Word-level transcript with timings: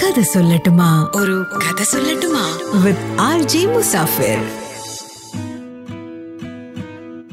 കഥ 0.00 0.22
സൊല്ലട്ടുമാ. 0.22 1.08
ഒരു 1.16 1.44
കഥ 1.56 1.82
സൊല്ലട്ടുമാ. 1.82 2.58
With 2.84 3.20
R 3.20 3.42
J 3.42 3.66
Musafir. 3.66 4.38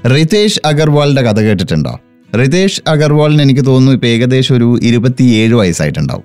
Ritesh 0.09 0.59
അഗർവാളിന്റെ 0.65 1.21
കഥ 1.21 1.39
കേട്ടിട്ടുണ്ടോ? 1.39 1.99
റിതേഷ് 2.39 2.81
അഗർവാളിന് 2.87 3.41
എനിക്ക് 3.41 3.65
തോന്നുന്നു 3.65 3.91
ഇപ്പൊ 3.91 4.07
ഏകദേശം 4.07 4.55
ഒരു 4.55 4.79
ഇരുപത്തിയേഴ് 4.83 5.53
വയസ്സായിട്ടുണ്ടാവും. 5.53 6.23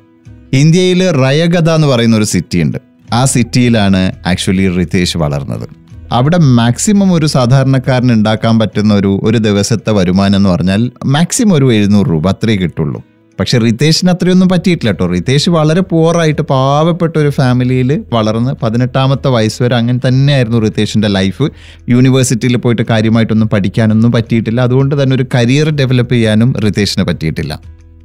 ഇന്ത്യയിൽ 0.53 1.11
റയഗത 1.11 1.71
എന്ന് 1.71 1.89
പറയുന്ന 1.89 2.17
ഒരു 2.17 2.25
സിറ്റി 2.25 2.63
ഉണ്ട് 2.63 2.79
ആ 3.13 3.25
സിറ്റിയിലാണ് 3.25 4.13
ആക്ച്വലി 4.27 4.69
റിതേഷ് 4.69 5.17
വളർന്നത്. 5.17 5.69
അവിടെ 6.13 6.39
മാക്സിമം 6.39 7.13
ഒരു 7.13 7.27
സാധാരണക്കാരന് 7.27 8.13
ഉണ്ടാക്കാൻ 8.13 8.59
പറ്റുന്ന 8.59 8.95
ഒരു 8.95 9.21
ഒരു 9.23 9.39
ദിവസത്തെ 9.39 9.91
വരുമാനം 9.91 10.37
എന്ന് 10.37 10.51
പറഞ്ഞാൽ 10.51 10.91
മാക്സിമം 11.05 11.55
ഒരു 11.55 11.73
എഴുന്നൂറ് 11.73 12.11
രൂപ 12.11 12.29
അത്രേ 12.29 12.57
കിട്ടുള്ളൂ. 12.57 13.12
പക്ഷെ 13.41 13.59
റിതേഷിന് 13.59 14.11
അത്രയൊന്നും 14.11 14.49
പറ്റിയിട്ടില്ല 14.49 14.91
കേട്ടോ. 14.91 15.07
റിതേഷ് 15.07 15.51
വളരെ 15.51 15.81
പുവറായിട്ട് 15.81 16.43
പാവപ്പെട്ട 16.43 17.17
ഒരു 17.17 17.29
ഫാമിലിയിൽ 17.29 18.05
വളർന്ന് 18.13 18.55
പതിനെട്ടാമത്തെ 18.63 19.29
വയസ്സ് 19.29 19.63
വരെ 19.63 19.77
അങ്ങനെ 19.77 20.09
തന്നെയായിരുന്നു 20.09 20.59
റിതേഷിന്റെ 20.59 21.09
ലൈഫ് 21.09 21.49
യൂണിവേഴ്സിറ്റിയിൽ 21.89 22.57
പോയിട്ട് 22.57 22.83
കാര്യമായിട്ടൊന്നും 22.91 23.49
പഠിക്കാനൊന്നും 23.49 24.13
പറ്റിയിട്ടില്ല. 24.13 24.61
അതുകൊണ്ട് 24.61 25.03
തന്നെ 25.03 25.17
ഒരു 25.17 25.25
കരിയർ 25.35 25.71
ഡെവലപ്പ് 25.71 26.15
ചെയ്യാനും 26.15 26.53
റിതേഷിന് 26.65 27.05
പറ്റിയിട്ടില്ല. 27.05 27.61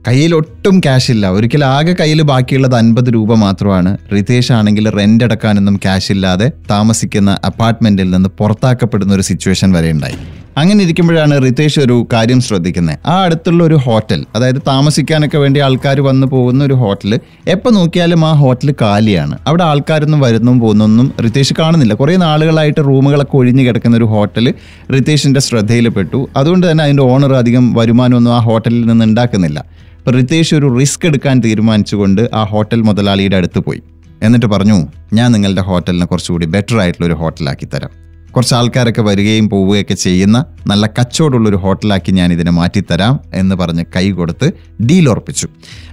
കയ്യിൽ 0.07 0.35
ഒട്ടും 0.35 0.79
ക്യാഷ് 0.79 1.11
ഇല്ല. 1.11 1.29
ഒരിക്കലും 1.29 1.65
ആകെ 1.65 1.95
കയ്യിൽ 1.99 2.21
ബാക്കിയുള്ളത് 2.21 2.75
അൻപത് 2.75 3.13
രൂപ 3.13 3.33
മാത്രമാണ്. 3.33 3.97
റിതേഷ് 4.13 4.51
ആണെങ്കിൽ 4.51 4.89
റെന്റ് 4.89 5.23
അടക്കാനൊന്നും 5.23 5.75
ക്യാഷ് 5.75 6.11
ഇല്ലാതെ 6.11 6.51
താമസിക്കുന്ന 6.71 7.37
അപ്പാർട്ട്മെന്റിൽ 7.45 8.09
നിന്ന് 8.09 8.29
പുറത്താക്കപ്പെടുന്ന 8.29 9.13
ഒരു 9.13 9.21
സിറ്റുവേഷൻ 9.21 9.71
വരെ 9.71 9.91
ഉണ്ടായി. 9.91 10.15
അങ്ങനെ 10.57 10.83
ഇരിക്കുമ്പോഴാണ് 10.83 11.43
റിതേഷ് 11.43 11.79
ഒരു 11.79 12.07
കാര്യം 12.13 12.41
ശ്രദ്ധിക്കുന്നത് 12.41 12.97
ആ 13.05 13.23
അടുത്തുള്ള 13.23 13.63
ഒരു 13.63 13.75
ഹോട്ടൽ 13.75 14.25
അതായത് 14.35 14.61
താമസിക്കാനൊക്കെ 14.67 15.37
വേണ്ടി 15.37 15.59
ആൾക്കാർ 15.59 16.01
വന്ന് 16.01 16.27
പോകുന്ന 16.27 16.63
ഒരു 16.63 16.73
ഹോട്ടൽ 16.73 17.19
എപ്പോൾ 17.47 17.69
നോക്കിയാലും 17.69 18.25
ആ 18.25 18.33
ഹോട്ടൽ 18.33 18.75
കാലിയാണ്. 18.81 19.37
അവിടെ 19.47 19.63
ആൾക്കാരൊന്നും 19.63 20.19
വരുന്നും 20.19 20.59
പോകുന്നൊന്നും 20.59 21.13
റിതേഷ് 21.23 21.53
കാണുന്നില്ല. 21.59 21.93
കുറേ 21.93 22.15
നാളുകളായിട്ട് 22.15 22.79
റൂമുകളൊക്കെ 22.79 23.37
ഒഴിഞ്ഞു 23.37 23.63
കിടക്കുന്ന 23.63 23.97
ഒരു 23.97 24.03
ഹോട്ടൽ 24.03 24.53
റിതേഷിന്റെ 24.93 25.39
ശ്രദ്ധയിൽപ്പെട്ടു. 25.39 26.29
അതുകൊണ്ട് 26.37 26.71
തന്നെ 26.71 26.83
അതിന്റെ 26.83 27.03
ഓണർ 27.03 27.33
അധികം 27.33 27.73
വരുമാനമൊന്നും 27.73 28.35
ആ 28.35 28.39
ഹോട്ടലിൽ 28.39 28.85
നിന്ന് 28.85 29.05
ഉണ്ടാക്കുന്നില്ല. 29.05 29.65
അപ്പോൾ 29.97 30.11
റിതേഷ് 30.11 30.55
ഒരു 30.55 30.77
റിസ്ക് 30.79 31.05
എടുക്കാൻ 31.05 31.39
തീരുമാനിച്ചുകൊണ്ട് 31.39 32.29
ആ 32.33 32.43
ഹോട്ടൽ 32.43 32.81
മുതലാളിയുടെ 32.81 33.35
അടുത്ത് 33.35 33.59
പോയി. 33.59 33.81
എന്നിട്ട് 34.23 34.45
പറഞ്ഞു 34.45 34.87
ഞാൻ 35.13 35.31
നിങ്ങളുടെ 35.31 35.61
ഹോട്ടലിനെ 35.61 36.05
കുറച്ചുകൂടി 36.05 36.45
ബെറ്റർ 36.45 36.79
ആയിട്ടുള്ള 36.79 37.07
ഒരു 37.07 37.13
ഹോട്ടലാക്കി 37.13 37.65
തരാം. 37.65 38.06
കുറച്ച് 38.37 38.55
ആൾക്കാരൊക്കെ 38.55 39.01
വരികയും 39.01 39.49
പോവുകയൊക്കെ 39.49 39.93
ചെയ്യുന്ന 39.93 40.45
നല്ല 40.67 40.87
കച്ചവടമുള്ള 40.87 41.49
ഒരു 41.49 41.55
ഹോട്ടലാക്കി 41.55 42.11
ഞാൻ 42.11 42.33
ഇതിനെ 42.33 42.51
മാറ്റിത്തരാം 42.51 43.19
എന്ന് 43.33 43.55
പറഞ്ഞ് 43.55 43.85
കൈ 43.95 44.11
കൊടുത്ത് 44.11 44.47
ഡീൽ 44.83 45.09
ഉറപ്പിച്ചു. 45.09 45.47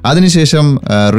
അതിനുശേഷം 0.04 0.66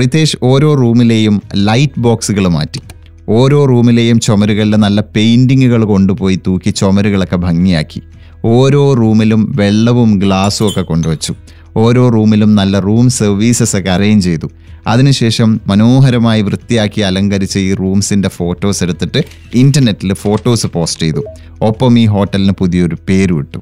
റിതേഷ് 0.02 0.38
ഓരോ 0.44 0.74
റൂമിലെയും 0.74 1.42
ലൈറ്റ് 1.56 2.00
ബോക്സുകൾ 2.00 2.48
മാറ്റി. 2.48 2.82
ഓരോ 3.30 3.66
റൂമിലെയും 3.66 4.20
ചുമരുകളിൽ 4.20 4.76
നല്ല 4.76 5.02
പെയിന്റിങ്ങുകൾ 5.02 5.84
കൊണ്ടുപോയി 5.84 6.40
തൂക്കി 6.48 6.70
ചുമരുകളൊക്കെ 6.70 7.36
ഭംഗിയാക്കി. 7.36 8.02
ഓരോ 8.46 8.94
റൂമിലും 8.94 9.54
വെള്ളവും 9.56 10.20
ഗ്ലാസും 10.20 10.68
ഒക്കെ 10.68 10.82
കൊണ്ടുവച്ചു. 10.82 11.34
ഓരോ 11.78 12.10
റൂമിലും 12.10 12.56
നല്ല 12.56 12.80
റൂം 12.80 13.10
സർവീസസ് 13.10 13.76
ഒക്കെ 13.76 13.90
അറേഞ്ച് 13.90 14.26
ചെയ്തു. 14.26 14.50
അതിനുശേഷം 14.88 15.62
മനോഹരമായി 15.68 16.42
വൃത്തിയാക്കി 16.42 17.02
അലങ്കരിച്ച 17.02 17.58
ഈ 17.58 17.74
റൂംസിന്റെ 17.74 18.30
ഫോട്ടോസ് 18.30 18.84
എടുത്തിട്ട് 18.84 19.24
ഇന്റർനെറ്റിൽ 19.54 20.14
ഫോട്ടോസ് 20.14 20.68
പോസ്റ്റ് 20.68 21.02
ചെയ്തു. 21.02 21.24
ഒപ്പം 21.62 22.00
ഈ 22.00 22.06
ഹോട്ടലിന് 22.06 22.52
പുതിയൊരു 22.52 22.98
പേര് 23.10 23.34
വിട്ടു 23.34 23.58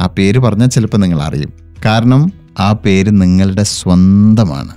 ആ 0.00 0.06
പേര് 0.06 0.38
പറഞ്ഞാൽ 0.38 0.66
ചിലപ്പോൾ 0.66 0.96
നിങ്ങൾ 0.96 1.22
അറിയും. 1.22 1.52
കാരണം 1.84 2.32
ആ 2.60 2.72
പേര് 2.72 3.10
നിങ്ങളുടെ 3.10 3.62
സ്വന്തമാണ്. 3.62 4.68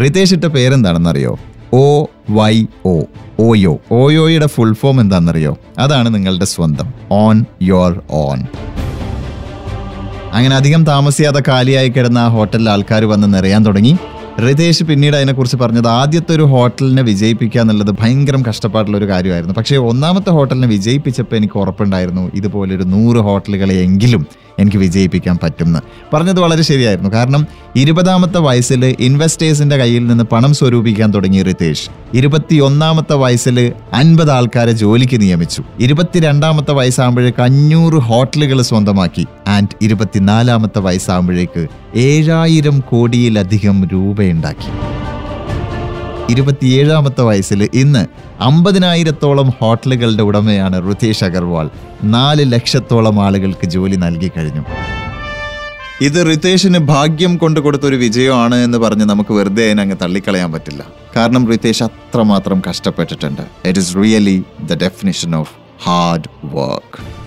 റിതേഷ് 0.00 0.34
ഇട്ട 0.34 0.44
പേരെന്താണെന്നറിയോ? 0.44 1.38
O 1.72 2.06
Y 2.30 2.66
O 2.84 3.02
OYO. 3.40 3.78
ഓയോയുടെ 3.92 4.46
full 4.46 4.72
form 4.72 5.00
എന്താണെന്നറിയോ? 5.00 5.58
അതാണ് 5.78 6.14
നിങ്ങളുടെ 6.14 6.44
സ്വന്തം. 6.44 6.92
ഓൺ 7.12 7.44
യോർ 7.62 8.00
ഓൺ 8.10 8.42
അങ്ങനെ 10.32 10.56
അധികം 10.56 10.86
താമസിയാതെ 10.86 11.42
കാലിയായി 11.48 11.88
കിടന്ന 11.88 12.18
ആ 12.18 12.28
ഹോട്ടലിൽ 12.28 12.70
ആൾക്കാർ 12.70 13.04
വന്ന് 13.04 13.34
നിറയാൻ 13.34 13.66
തുടങ്ങി. 13.66 13.96
റിതേഷ് 14.40 14.84
പിന്നീട് 14.84 15.16
അതിനെക്കുറിച്ച് 15.16 15.56
പറഞ്ഞത് 15.56 15.88
ആദ്യത്തെ 15.88 16.34
ഒരു 16.34 16.42
ഹോട്ടലിനെ 16.42 17.02
വിജയിപ്പിക്കുക 17.02 17.60
എന്നുള്ളത് 17.60 17.94
ഭയങ്കര 18.00 18.36
കഷ്ടപ്പാടുള്ള 18.48 18.96
ഒരു 18.96 19.08
കാര്യമായിരുന്നു. 19.08 19.54
പക്ഷേ 19.54 19.76
ഒന്നാമത്തെ 19.76 20.30
ഹോട്ടലിനെ 20.30 20.68
വിജയിപ്പിച്ചപ്പോൾ 20.68 21.36
എനിക്ക് 21.36 21.58
ഉറപ്പുണ്ടായിരുന്നു 21.58 22.30
ഇതുപോലൊരു 22.34 22.82
നൂറ് 22.82 23.16
ഹോട്ടലുകളെ 23.16 23.74
എങ്കിലും 23.74 24.26
എനിക്ക് 24.58 24.76
വിജയിപ്പിക്കാൻ 24.76 25.38
പറ്റുമെന്ന്. 25.42 25.78
പറഞ്ഞത് 26.14 26.40
വളരെ 26.40 26.62
ശരിയായിരുന്നു. 26.62 27.10
കാരണം 27.10 27.46
ഇരുപതാമത്തെ 27.76 28.38
വയസ്സിൽ 28.38 28.96
ഇൻവെസ്റ്റേഴ്സിന്റെ 29.00 29.76
കയ്യിൽ 29.76 30.06
നിന്ന് 30.06 30.24
പണം 30.24 30.54
സ്വരൂപിക്കാൻ 30.54 31.10
തുടങ്ങി 31.10 31.42
റിതേഷ് 31.42 31.90
ഇരുപത്തിയൊന്നാമത്തെ 32.14 33.14
വയസ്സിൽ 33.14 33.72
അൻപത് 33.92 34.30
ആൾക്കാരെ 34.30 34.72
ജോലിക്ക് 34.72 35.20
നിയമിച്ചു. 35.20 35.62
ഇരുപത്തിരണ്ടാമത്തെ 35.80 36.72
വയസ്സാകുമ്പോഴേക്ക് 36.72 37.42
അഞ്ഞൂറ് 37.42 37.94
ഹോട്ടലുകൾ 37.94 38.62
സ്വന്തമാക്കി. 38.62 39.26
ആൻഡ് 39.48 39.68
ഇരുപത്തിനാലാമത്തെ 39.82 40.78
വയസ്സാകുമ്പോഴേക്ക് 40.78 41.66
ഏഴായിരം 41.94 42.80
കോടിയിലധികം 42.80 43.80
രൂപയുണ്ടാക്കി 44.22 44.70
ഇരുപത്തിയേഴാമത്തെ 46.30 47.22
വയസ്സിൽ 47.22 47.68
ഇന്ന് 47.74 48.02
അമ്പതിനായിരത്തോളം 48.42 49.48
ഹോട്ടലുകളുടെ 49.58 50.22
ഉടമയാണ് 50.22 50.76
റുതീഷ് 50.88 51.24
അഗർവാൾ. 51.24 51.66
നാല് 52.04 52.44
ലക്ഷത്തോളം 52.52 53.16
ആളുകൾക്ക് 53.24 53.66
ജോലി 53.66 53.96
നൽകി 53.96 54.30
കഴിഞ്ഞു. 54.36 54.62
ഇത് 56.00 56.18
റിതേഷിന് 56.26 56.78
ഭാഗ്യം 56.78 57.36
കൊണ്ട് 57.36 57.60
കൊടുത്തൊരു 57.60 57.96
വിജയമാണ് 57.96 58.54
എന്ന് 58.54 58.78
പറഞ്ഞ് 58.78 59.04
നമുക്ക് 59.04 59.34
വെറുതെ 59.34 59.64
അതിനെ 59.66 59.82
അങ്ങ് 59.82 59.96
തള്ളിക്കളയാൻ 60.02 60.52
പറ്റില്ല. 60.52 60.84
കാരണം 61.16 61.48
റിതേഷ് 61.50 61.82
അത്രമാത്രം 61.82 62.62
കഷ്ടപ്പെട്ടിട്ടുണ്ട്. 62.70 63.42
It 63.64 63.78
is 63.78 63.96
really 63.96 64.38
the 64.70 64.78
definition 64.84 65.36
of 65.36 65.52
hard 65.84 66.28
work 66.56 67.21